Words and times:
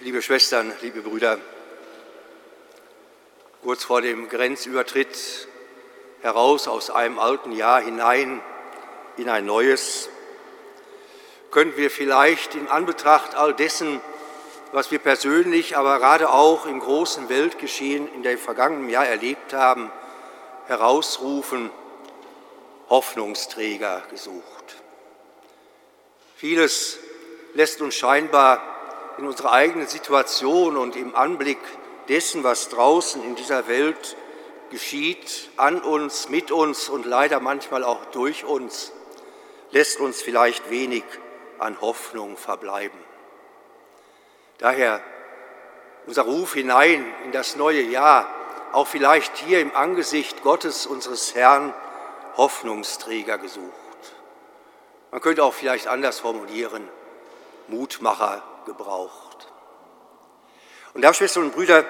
Liebe 0.00 0.22
Schwestern, 0.22 0.72
liebe 0.80 1.00
Brüder, 1.00 1.40
kurz 3.64 3.82
vor 3.82 4.00
dem 4.00 4.28
Grenzübertritt 4.28 5.48
heraus 6.20 6.68
aus 6.68 6.88
einem 6.90 7.18
alten 7.18 7.50
Jahr 7.50 7.80
hinein 7.80 8.40
in 9.16 9.28
ein 9.28 9.44
neues, 9.44 10.08
können 11.50 11.76
wir 11.76 11.90
vielleicht 11.90 12.54
in 12.54 12.68
Anbetracht 12.68 13.34
all 13.34 13.52
dessen, 13.54 14.00
was 14.70 14.92
wir 14.92 15.00
persönlich, 15.00 15.76
aber 15.76 15.98
gerade 15.98 16.30
auch 16.30 16.66
im 16.66 16.78
großen 16.78 17.28
Weltgeschehen 17.28 18.06
in 18.14 18.22
dem 18.22 18.38
vergangenen 18.38 18.90
Jahr 18.90 19.08
erlebt 19.08 19.52
haben, 19.52 19.90
herausrufen, 20.68 21.72
Hoffnungsträger 22.88 24.04
gesucht. 24.10 24.76
Vieles 26.36 27.00
lässt 27.54 27.80
uns 27.80 27.96
scheinbar 27.96 28.77
in 29.18 29.26
unserer 29.26 29.52
eigenen 29.52 29.88
Situation 29.88 30.76
und 30.76 30.96
im 30.96 31.14
Anblick 31.14 31.58
dessen, 32.08 32.44
was 32.44 32.68
draußen 32.68 33.22
in 33.22 33.34
dieser 33.34 33.66
Welt 33.68 34.16
geschieht, 34.70 35.50
an 35.56 35.82
uns, 35.82 36.28
mit 36.28 36.50
uns 36.50 36.88
und 36.88 37.04
leider 37.04 37.40
manchmal 37.40 37.84
auch 37.84 38.04
durch 38.06 38.44
uns, 38.44 38.92
lässt 39.70 39.98
uns 40.00 40.22
vielleicht 40.22 40.70
wenig 40.70 41.04
an 41.58 41.80
Hoffnung 41.80 42.36
verbleiben. 42.36 42.98
Daher 44.58 45.00
unser 46.06 46.22
Ruf 46.22 46.54
hinein 46.54 47.04
in 47.24 47.32
das 47.32 47.56
neue 47.56 47.82
Jahr, 47.82 48.32
auch 48.72 48.86
vielleicht 48.86 49.36
hier 49.36 49.60
im 49.60 49.74
Angesicht 49.74 50.42
Gottes 50.42 50.86
unseres 50.86 51.34
Herrn, 51.34 51.74
Hoffnungsträger 52.36 53.38
gesucht. 53.38 53.72
Man 55.10 55.20
könnte 55.20 55.42
auch 55.42 55.54
vielleicht 55.54 55.88
anders 55.88 56.20
formulieren, 56.20 56.88
Mutmacher 57.66 58.42
gebraucht. 58.68 59.48
Und 60.94 61.02
da, 61.02 61.12
Schwestern 61.12 61.44
und 61.44 61.54
Brüder, 61.54 61.84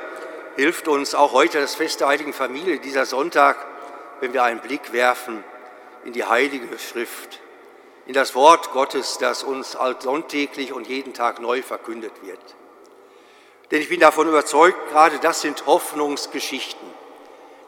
hilft 0.56 0.88
uns 0.88 1.14
auch 1.14 1.32
heute 1.32 1.60
das 1.60 1.74
Fest 1.74 2.00
der 2.00 2.08
Heiligen 2.08 2.32
Familie, 2.32 2.80
dieser 2.80 3.04
Sonntag, 3.04 3.56
wenn 4.20 4.32
wir 4.32 4.42
einen 4.42 4.60
Blick 4.60 4.92
werfen 4.92 5.44
in 6.04 6.12
die 6.12 6.24
Heilige 6.24 6.66
Schrift, 6.78 7.40
in 8.06 8.14
das 8.14 8.34
Wort 8.34 8.72
Gottes, 8.72 9.18
das 9.18 9.44
uns 9.44 9.76
sonntäglich 10.00 10.72
und 10.72 10.88
jeden 10.88 11.14
Tag 11.14 11.40
neu 11.40 11.62
verkündet 11.62 12.12
wird. 12.22 12.40
Denn 13.70 13.82
ich 13.82 13.88
bin 13.88 14.00
davon 14.00 14.28
überzeugt, 14.28 14.88
gerade 14.88 15.18
das 15.18 15.42
sind 15.42 15.66
Hoffnungsgeschichten, 15.66 16.88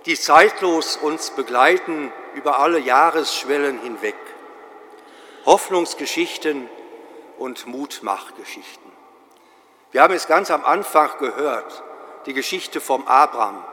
die 0.07 0.19
zeitlos 0.19 0.97
uns 0.97 1.31
begleiten 1.31 2.11
über 2.35 2.59
alle 2.59 2.79
Jahresschwellen 2.79 3.81
hinweg. 3.81 4.17
Hoffnungsgeschichten 5.47 6.69
und 7.39 7.67
Mutmachgeschichten. 7.67 8.90
Wir 9.93 10.03
haben 10.03 10.15
es 10.15 10.29
ganz 10.29 10.53
am 10.53 10.65
Anfang 10.65 11.11
gehört, 11.19 11.83
die 12.27 12.33
Geschichte 12.33 12.81
vom 12.81 13.09
Abraham. 13.09 13.65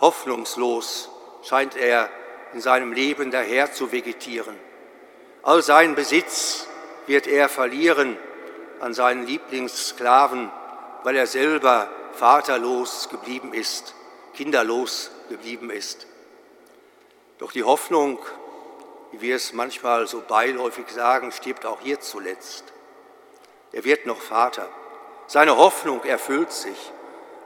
Hoffnungslos 0.00 1.08
scheint 1.42 1.76
er 1.76 2.10
in 2.52 2.60
seinem 2.60 2.92
Leben 2.92 3.30
daher 3.30 3.72
zu 3.72 3.90
vegetieren. 3.90 4.58
All 5.42 5.62
seinen 5.62 5.94
Besitz 5.94 6.66
wird 7.06 7.26
er 7.26 7.48
verlieren 7.48 8.18
an 8.80 8.92
seinen 8.92 9.26
Lieblingssklaven, 9.26 10.50
weil 11.04 11.16
er 11.16 11.26
selber 11.26 11.88
vaterlos 12.12 13.08
geblieben 13.08 13.54
ist, 13.54 13.94
kinderlos 14.34 15.10
geblieben 15.30 15.70
ist. 15.70 16.06
Doch 17.38 17.52
die 17.52 17.64
Hoffnung, 17.64 18.18
wie 19.12 19.22
wir 19.22 19.36
es 19.36 19.54
manchmal 19.54 20.06
so 20.06 20.20
beiläufig 20.20 20.88
sagen, 20.90 21.32
stirbt 21.32 21.64
auch 21.64 21.80
hier 21.80 22.00
zuletzt. 22.00 22.64
Er 23.72 23.84
wird 23.84 24.04
noch 24.04 24.20
Vater. 24.20 24.68
Seine 25.30 25.56
Hoffnung 25.56 26.02
erfüllt 26.02 26.50
sich 26.50 26.92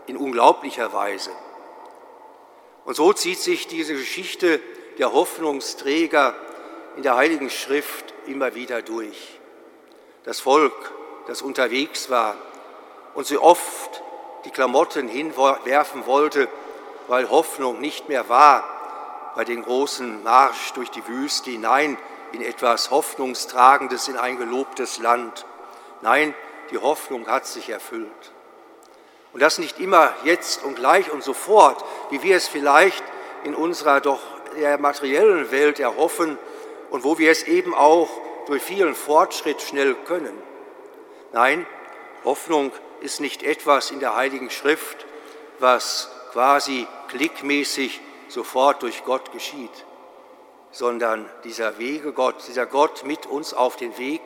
in 0.07 0.17
unglaublicher 0.17 0.95
Weise. 0.95 1.31
Und 2.87 2.97
so 2.97 3.13
zieht 3.13 3.39
sich 3.39 3.67
diese 3.67 3.93
Geschichte 3.93 4.59
der 4.97 5.13
Hoffnungsträger 5.13 6.35
in 6.97 7.03
der 7.03 7.17
Heiligen 7.17 7.51
Schrift 7.51 8.15
immer 8.25 8.55
wieder 8.55 8.81
durch. 8.81 9.39
Das 10.25 10.41
Volk, 10.41 10.73
das 11.27 11.43
unterwegs 11.43 12.09
war 12.09 12.37
und 13.13 13.27
so 13.27 13.43
oft 13.43 14.03
die 14.47 14.51
Klamotten 14.51 15.07
hinwerfen 15.07 16.07
wollte, 16.07 16.49
weil 17.07 17.29
Hoffnung 17.29 17.83
nicht 17.83 18.09
mehr 18.09 18.31
war, 18.31 18.65
bei 19.37 19.45
den 19.45 19.63
großen 19.63 20.23
Marsch 20.23 20.73
durch 20.73 20.91
die 20.91 21.07
Wüste 21.07 21.51
hinein 21.51 21.99
in 22.33 22.41
etwas 22.41 22.91
Hoffnungstragendes, 22.91 24.09
in 24.09 24.17
ein 24.17 24.39
gelobtes 24.39 25.01
Land. 25.01 25.45
Nein, 26.01 26.35
die 26.71 26.79
Hoffnung 26.79 27.27
hat 27.27 27.47
sich 27.47 27.69
erfüllt. 27.71 28.33
Und 29.33 29.41
das 29.41 29.59
nicht 29.59 29.81
immer 29.81 30.15
jetzt 30.25 30.63
und 30.65 30.77
gleich 30.77 31.11
und 31.11 31.23
sofort, 31.23 31.85
wie 32.11 32.23
wir 32.23 32.37
es 32.37 32.47
vielleicht 32.47 33.03
in 33.43 33.55
unserer 33.55 34.01
doch 34.01 34.21
der 34.57 34.79
materiellen 34.79 35.51
Welt 35.51 35.81
erhoffen 35.81 36.39
und 36.91 37.03
wo 37.05 37.19
wir 37.19 37.31
es 37.31 37.43
eben 37.43 37.75
auch 37.75 38.09
durch 38.47 38.63
vielen 38.63 38.95
Fortschritt 38.95 39.61
schnell 39.61 39.95
können. 40.07 40.41
Nein, 41.33 41.67
Hoffnung 42.25 42.71
ist 43.01 43.21
nicht 43.21 43.43
etwas 43.43 43.91
in 43.91 44.01
der 44.01 44.15
Heiligen 44.15 44.51
Schrift, 44.51 45.05
was 45.59 46.11
quasi 46.33 46.87
klickmäßig 47.09 48.01
sofort 48.29 48.83
durch 48.83 49.05
Gott 49.05 49.33
geschieht, 49.33 49.85
sondern 50.71 51.29
dieser 51.45 51.79
Wege 51.79 52.13
Gott, 52.13 52.37
dieser 52.49 52.67
Gott 52.67 53.05
mit 53.05 53.27
uns 53.27 53.53
auf 53.53 53.77
den 53.77 53.99
Weg, 53.99 54.23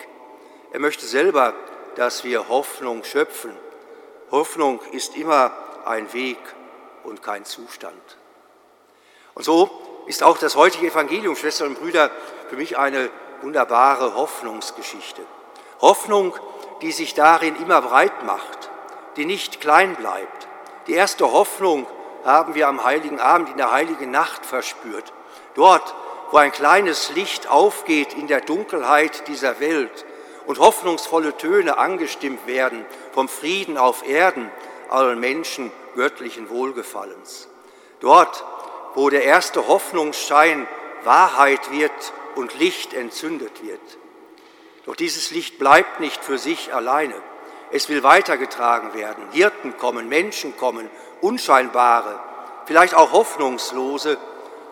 er 0.70 0.80
möchte 0.80 1.06
selber, 1.06 1.54
dass 1.98 2.22
wir 2.22 2.48
Hoffnung 2.48 3.02
schöpfen. 3.02 3.50
Hoffnung 4.30 4.80
ist 4.92 5.16
immer 5.16 5.50
ein 5.84 6.12
Weg 6.12 6.38
und 7.02 7.24
kein 7.24 7.44
Zustand. 7.44 8.16
Und 9.34 9.44
so 9.44 9.68
ist 10.06 10.22
auch 10.22 10.38
das 10.38 10.54
heutige 10.54 10.86
Evangelium, 10.86 11.34
Schwestern 11.34 11.68
und 11.68 11.80
Brüder, 11.80 12.12
für 12.48 12.56
mich 12.56 12.78
eine 12.78 13.10
wunderbare 13.42 14.14
Hoffnungsgeschichte. 14.14 15.22
Hoffnung, 15.80 16.36
die 16.82 16.92
sich 16.92 17.14
darin 17.14 17.56
immer 17.56 17.82
breit 17.82 18.22
macht, 18.24 18.70
die 19.16 19.24
nicht 19.24 19.60
klein 19.60 19.96
bleibt. 19.96 20.46
Die 20.86 20.94
erste 20.94 21.32
Hoffnung 21.32 21.88
haben 22.24 22.54
wir 22.54 22.68
am 22.68 22.84
heiligen 22.84 23.18
Abend 23.18 23.48
in 23.48 23.56
der 23.56 23.72
heiligen 23.72 24.12
Nacht 24.12 24.46
verspürt. 24.46 25.12
Dort, 25.56 25.96
wo 26.30 26.36
ein 26.36 26.52
kleines 26.52 27.10
Licht 27.16 27.48
aufgeht 27.48 28.14
in 28.14 28.28
der 28.28 28.40
Dunkelheit 28.40 29.26
dieser 29.26 29.58
Welt, 29.58 30.04
und 30.48 30.58
hoffnungsvolle 30.60 31.36
Töne 31.36 31.76
angestimmt 31.76 32.46
werden 32.46 32.86
vom 33.12 33.28
Frieden 33.28 33.76
auf 33.76 34.08
Erden 34.08 34.50
allen 34.88 35.20
Menschen 35.20 35.70
göttlichen 35.94 36.48
Wohlgefallens. 36.48 37.48
Dort, 38.00 38.44
wo 38.94 39.10
der 39.10 39.24
erste 39.24 39.68
Hoffnungsschein 39.68 40.66
Wahrheit 41.04 41.70
wird 41.70 41.92
und 42.34 42.58
Licht 42.58 42.94
entzündet 42.94 43.62
wird. 43.62 43.80
Doch 44.86 44.96
dieses 44.96 45.30
Licht 45.32 45.58
bleibt 45.58 46.00
nicht 46.00 46.24
für 46.24 46.38
sich 46.38 46.72
alleine. 46.72 47.14
Es 47.70 47.90
will 47.90 48.02
weitergetragen 48.02 48.94
werden. 48.94 49.24
Hirten 49.32 49.76
kommen, 49.76 50.08
Menschen 50.08 50.56
kommen, 50.56 50.88
unscheinbare, 51.20 52.18
vielleicht 52.64 52.94
auch 52.94 53.12
hoffnungslose 53.12 54.16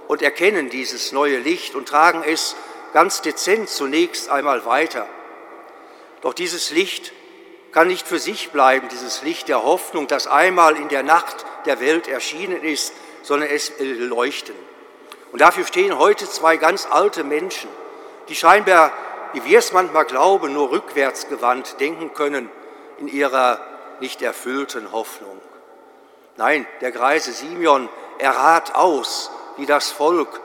und 0.08 0.22
erkennen 0.22 0.70
dieses 0.70 1.12
neue 1.12 1.36
Licht 1.38 1.74
und 1.74 1.86
tragen 1.86 2.24
es 2.26 2.56
ganz 2.94 3.20
dezent 3.20 3.68
zunächst 3.68 4.30
einmal 4.30 4.64
weiter 4.64 5.06
doch 6.26 6.34
dieses 6.34 6.72
Licht 6.72 7.12
kann 7.70 7.86
nicht 7.86 8.04
für 8.04 8.18
sich 8.18 8.50
bleiben, 8.50 8.88
dieses 8.88 9.22
Licht 9.22 9.46
der 9.46 9.62
Hoffnung, 9.62 10.08
das 10.08 10.26
einmal 10.26 10.76
in 10.76 10.88
der 10.88 11.04
Nacht 11.04 11.46
der 11.66 11.78
Welt 11.78 12.08
erschienen 12.08 12.64
ist, 12.64 12.92
sondern 13.22 13.48
es 13.48 13.78
will 13.78 14.06
leuchten. 14.06 14.56
Und 15.30 15.40
dafür 15.40 15.64
stehen 15.64 15.96
heute 16.00 16.28
zwei 16.28 16.56
ganz 16.56 16.84
alte 16.90 17.22
Menschen, 17.22 17.70
die 18.28 18.34
scheinbar, 18.34 18.92
wie 19.34 19.44
wir 19.44 19.60
es 19.60 19.72
manchmal 19.72 20.04
glauben, 20.04 20.52
nur 20.52 20.72
rückwärts 20.72 21.28
gewandt 21.28 21.78
denken 21.78 22.12
können 22.12 22.50
in 22.98 23.06
ihrer 23.06 23.60
nicht 24.00 24.20
erfüllten 24.20 24.90
Hoffnung. 24.90 25.40
Nein, 26.36 26.66
der 26.80 26.90
greise 26.90 27.30
Simeon, 27.30 27.88
er 28.18 28.32
rat 28.32 28.74
aus, 28.74 29.30
wie 29.58 29.66
das 29.66 29.92
Volk, 29.92 30.40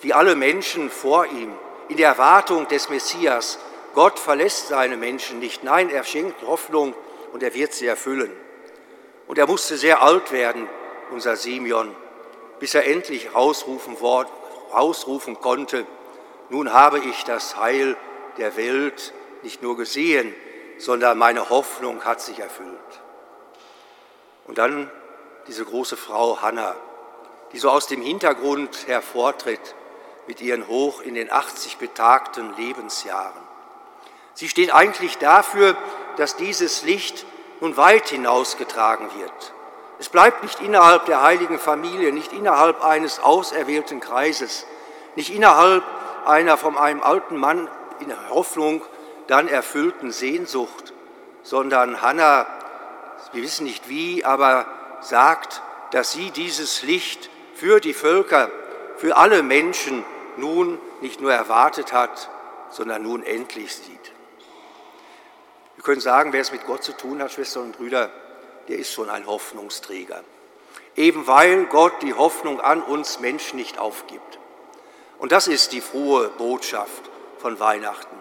wie 0.00 0.12
alle 0.12 0.34
Menschen 0.34 0.90
vor 0.90 1.26
ihm, 1.26 1.52
in 1.88 1.98
der 1.98 2.08
Erwartung 2.08 2.66
des 2.66 2.88
Messias, 2.88 3.60
Gott 3.96 4.18
verlässt 4.18 4.68
seine 4.68 4.98
Menschen 4.98 5.38
nicht. 5.38 5.64
Nein, 5.64 5.88
er 5.88 6.04
schenkt 6.04 6.42
Hoffnung 6.46 6.94
und 7.32 7.42
er 7.42 7.54
wird 7.54 7.72
sie 7.72 7.86
erfüllen. 7.86 8.30
Und 9.26 9.38
er 9.38 9.46
musste 9.46 9.78
sehr 9.78 10.02
alt 10.02 10.32
werden, 10.32 10.68
unser 11.10 11.34
Simeon, 11.34 11.96
bis 12.58 12.74
er 12.74 12.84
endlich 12.84 13.34
rausrufen, 13.34 13.96
rausrufen 14.70 15.40
konnte, 15.40 15.86
nun 16.50 16.74
habe 16.74 16.98
ich 16.98 17.24
das 17.24 17.56
Heil 17.56 17.96
der 18.36 18.58
Welt 18.58 19.14
nicht 19.42 19.62
nur 19.62 19.78
gesehen, 19.78 20.34
sondern 20.76 21.16
meine 21.16 21.48
Hoffnung 21.48 22.04
hat 22.04 22.20
sich 22.20 22.38
erfüllt. 22.38 23.00
Und 24.46 24.58
dann 24.58 24.90
diese 25.46 25.64
große 25.64 25.96
Frau 25.96 26.42
Hannah, 26.42 26.76
die 27.52 27.58
so 27.58 27.70
aus 27.70 27.86
dem 27.86 28.02
Hintergrund 28.02 28.88
hervortritt 28.88 29.74
mit 30.26 30.42
ihren 30.42 30.68
hoch 30.68 31.00
in 31.00 31.14
den 31.14 31.32
80 31.32 31.78
betagten 31.78 32.54
Lebensjahren. 32.58 33.55
Sie 34.36 34.50
steht 34.50 34.72
eigentlich 34.72 35.16
dafür, 35.16 35.76
dass 36.18 36.36
dieses 36.36 36.82
Licht 36.82 37.24
nun 37.60 37.78
weit 37.78 38.08
hinausgetragen 38.08 39.08
wird. 39.18 39.54
Es 39.98 40.10
bleibt 40.10 40.42
nicht 40.42 40.60
innerhalb 40.60 41.06
der 41.06 41.22
heiligen 41.22 41.58
Familie, 41.58 42.12
nicht 42.12 42.34
innerhalb 42.34 42.84
eines 42.84 43.18
auserwählten 43.18 43.98
Kreises, 43.98 44.66
nicht 45.14 45.34
innerhalb 45.34 45.82
einer 46.26 46.58
von 46.58 46.76
einem 46.76 47.02
alten 47.02 47.38
Mann 47.38 47.70
in 48.00 48.12
Hoffnung 48.28 48.84
dann 49.26 49.48
erfüllten 49.48 50.12
Sehnsucht, 50.12 50.92
sondern 51.42 52.02
Hannah, 52.02 52.46
wir 53.32 53.42
wissen 53.42 53.64
nicht 53.64 53.88
wie, 53.88 54.22
aber 54.22 54.66
sagt, 55.00 55.62
dass 55.92 56.12
sie 56.12 56.30
dieses 56.30 56.82
Licht 56.82 57.30
für 57.54 57.80
die 57.80 57.94
Völker, 57.94 58.50
für 58.98 59.16
alle 59.16 59.42
Menschen 59.42 60.04
nun 60.36 60.78
nicht 61.00 61.22
nur 61.22 61.32
erwartet 61.32 61.94
hat, 61.94 62.28
sondern 62.68 63.02
nun 63.02 63.22
endlich 63.22 63.74
sieht. 63.74 64.12
Wir 65.86 65.92
können 65.92 66.00
sagen, 66.00 66.32
wer 66.32 66.40
es 66.40 66.50
mit 66.50 66.66
Gott 66.66 66.82
zu 66.82 66.96
tun 66.96 67.22
hat, 67.22 67.30
Schwestern 67.30 67.66
und 67.66 67.76
Brüder, 67.76 68.10
der 68.66 68.76
ist 68.76 68.92
schon 68.92 69.08
ein 69.08 69.24
Hoffnungsträger. 69.24 70.24
Eben 70.96 71.28
weil 71.28 71.66
Gott 71.66 72.02
die 72.02 72.12
Hoffnung 72.12 72.60
an 72.60 72.82
uns 72.82 73.20
Menschen 73.20 73.56
nicht 73.56 73.78
aufgibt. 73.78 74.40
Und 75.20 75.30
das 75.30 75.46
ist 75.46 75.70
die 75.70 75.80
frohe 75.80 76.28
Botschaft 76.38 77.08
von 77.38 77.60
Weihnachten. 77.60 78.16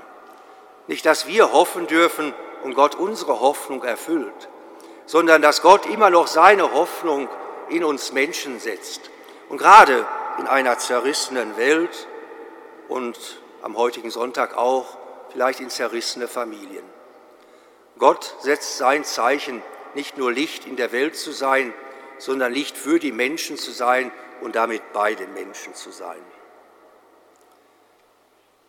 Nicht, 0.86 1.08
dass 1.08 1.26
wir 1.26 1.54
hoffen 1.54 1.88
dürfen 1.88 2.36
und 2.64 2.76
Gott 2.76 2.94
unsere 2.94 3.40
Hoffnung 3.40 3.84
erfüllt, 3.84 4.48
sondern 5.08 5.42
dass 5.42 5.64
Gott 5.64 5.88
immer 5.88 6.12
noch 6.12 6.28
seine 6.28 6.72
Hoffnung 6.72 7.28
in 7.70 7.84
uns 7.84 8.12
Menschen 8.12 8.60
setzt. 8.60 9.10
Und 9.50 9.58
gerade 9.58 10.06
in 10.38 10.46
einer 10.46 10.78
zerrissenen 10.78 11.58
Welt 11.58 12.08
und 12.90 13.42
am 13.64 13.76
heutigen 13.76 14.12
Sonntag 14.12 14.56
auch 14.56 14.86
vielleicht 15.32 15.62
in 15.62 15.72
zerrissene 15.72 16.28
Familien. 16.28 16.95
Gott 17.98 18.36
setzt 18.42 18.78
sein 18.78 19.04
Zeichen, 19.04 19.62
nicht 19.94 20.18
nur 20.18 20.32
Licht 20.32 20.66
in 20.66 20.76
der 20.76 20.92
Welt 20.92 21.16
zu 21.16 21.32
sein, 21.32 21.74
sondern 22.18 22.54
Licht 22.54 22.78
für 22.78 23.00
die 23.00 23.12
Menschen 23.12 23.58
zu 23.58 23.72
sein 23.72 24.12
und 24.42 24.56
damit 24.56 24.94
bei 24.94 25.16
den 25.16 25.34
Menschen 25.34 25.74
zu 25.74 25.92
sein. 25.92 26.22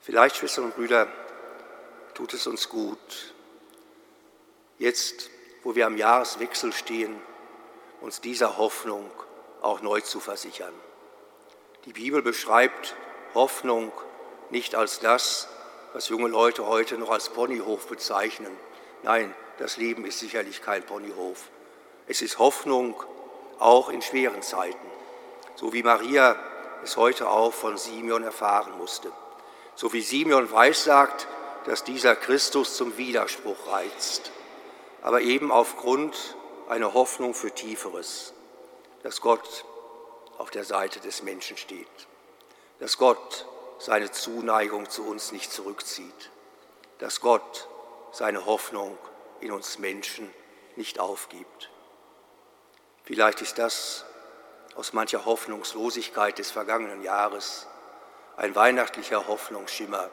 Vielleicht, 0.01 0.37
Schwestern 0.37 0.67
und 0.67 0.77
Brüder, 0.77 1.09
tut 2.15 2.33
es 2.33 2.47
uns 2.47 2.69
gut, 2.69 3.35
jetzt, 4.79 5.31
wo 5.65 5.75
wir 5.75 5.87
am 5.87 5.97
Jahreswechsel 5.97 6.73
stehen, 6.73 7.21
uns 8.01 8.21
dieser 8.21 8.57
Hoffnung 8.57 9.11
auch 9.63 9.81
neu 9.81 10.01
zu 10.01 10.21
versichern. 10.21 10.73
Die 11.87 11.93
Bibel 11.93 12.23
beschreibt 12.23 12.95
Hoffnung 13.35 13.93
nicht 14.51 14.77
als 14.77 15.01
das, 15.01 15.49
was 15.93 16.09
junge 16.09 16.29
Leute 16.29 16.67
heute 16.67 16.99
noch 16.99 17.11
als 17.11 17.29
Ponyhof 17.31 17.89
bezeichnen. 17.89 18.57
Nein, 19.07 19.33
das 19.59 19.77
Leben 19.77 20.05
ist 20.05 20.19
sicherlich 20.19 20.63
kein 20.63 20.83
Ponyhof. 20.83 21.39
Es 22.09 22.23
ist 22.23 22.41
Hoffnung 22.41 23.01
auch 23.61 23.89
in 23.89 24.03
schweren 24.03 24.43
Zeiten, 24.43 24.91
so 25.55 25.73
wie 25.73 25.85
Maria 25.85 26.37
es 26.83 26.97
heute 26.97 27.31
auch 27.31 27.55
von 27.55 27.79
Simeon 27.79 28.25
erfahren 28.25 28.77
musste. 28.79 29.13
So 29.77 29.93
wie 29.93 30.01
Simeon 30.01 30.51
weissagt, 30.51 31.29
dass 31.67 31.85
dieser 31.85 32.17
Christus 32.17 32.77
zum 32.77 32.97
Widerspruch 32.97 33.69
reizt, 33.69 34.33
aber 35.03 35.21
eben 35.21 35.53
aufgrund 35.53 36.37
einer 36.69 36.93
Hoffnung 36.93 37.33
für 37.33 37.53
Tieferes, 37.53 38.35
dass 39.05 39.21
Gott 39.21 39.65
auf 40.37 40.51
der 40.51 40.65
Seite 40.65 40.99
des 40.99 41.23
Menschen 41.23 41.57
steht, 41.57 42.09
dass 42.81 42.99
Gott 42.99 43.47
seine 43.79 44.11
Zuneigung 44.11 44.91
zu 44.91 45.07
uns 45.07 45.31
nicht 45.31 45.53
zurückzieht, 45.53 46.33
dass 46.99 47.21
Gott 47.21 47.69
seine 48.17 48.47
Hoffnung 48.47 48.97
in 49.41 49.53
uns 49.53 49.79
Menschen 49.79 50.33
nicht 50.77 50.99
aufgibt. 50.99 51.71
Vielleicht 53.05 53.43
ist 53.43 53.59
das 53.59 54.07
aus 54.75 54.95
mancher 54.95 55.27
Hoffnungslosigkeit 55.27 56.39
des 56.39 56.51
vergangenen 56.51 57.03
Jahres 57.03 57.67
ein 58.39 58.55
weihnachtlicher 58.55 59.29
Hoffnungsschimmer 59.29 60.11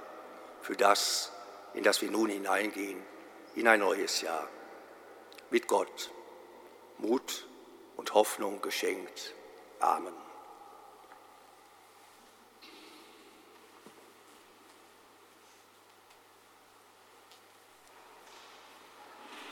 für 0.61 0.75
das, 0.75 1.31
in 1.73 1.83
das 1.83 2.01
wir 2.01 2.11
nun 2.11 2.29
hineingehen, 2.29 3.01
in 3.55 3.69
ein 3.69 3.79
neues 3.79 4.19
Jahr. 4.19 4.50
Mit 5.50 5.67
Gott, 5.67 6.11
Mut 6.97 7.47
und 7.95 8.13
Hoffnung 8.13 8.61
geschenkt. 8.61 9.33
Amen. 9.79 10.13